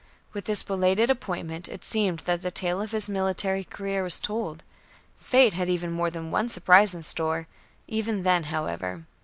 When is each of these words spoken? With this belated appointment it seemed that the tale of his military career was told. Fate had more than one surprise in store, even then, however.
With 0.33 0.45
this 0.45 0.63
belated 0.63 1.11
appointment 1.11 1.67
it 1.69 1.83
seemed 1.83 2.21
that 2.21 2.41
the 2.41 2.49
tale 2.49 2.81
of 2.81 2.89
his 2.89 3.07
military 3.07 3.63
career 3.63 4.01
was 4.01 4.19
told. 4.19 4.63
Fate 5.19 5.53
had 5.53 5.67
more 5.91 6.09
than 6.09 6.31
one 6.31 6.49
surprise 6.49 6.95
in 6.95 7.03
store, 7.03 7.47
even 7.87 8.23
then, 8.23 8.45
however. 8.45 9.05